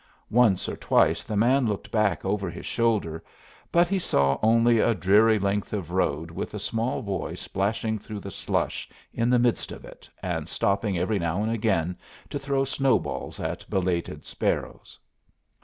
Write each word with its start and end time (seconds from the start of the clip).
Once 0.31 0.67
or 0.67 0.75
twice 0.75 1.23
the 1.23 1.37
man 1.37 1.67
looked 1.67 1.91
back 1.91 2.25
over 2.25 2.49
his 2.49 2.65
shoulder, 2.65 3.23
but 3.71 3.87
he 3.87 3.99
saw 3.99 4.39
only 4.41 4.79
a 4.79 4.95
dreary 4.95 5.37
length 5.37 5.73
of 5.73 5.91
road 5.91 6.31
with 6.31 6.55
a 6.55 6.59
small 6.59 7.03
boy 7.03 7.35
splashing 7.35 7.99
through 7.99 8.19
the 8.19 8.31
slush 8.31 8.89
in 9.13 9.29
the 9.29 9.37
midst 9.37 9.71
of 9.71 9.85
it 9.85 10.09
and 10.23 10.49
stopping 10.49 10.97
every 10.97 11.19
now 11.19 11.43
and 11.43 11.51
again 11.51 11.95
to 12.31 12.39
throw 12.39 12.65
snowballs 12.65 13.39
at 13.39 13.63
belated 13.69 14.25
sparrows. 14.25 14.97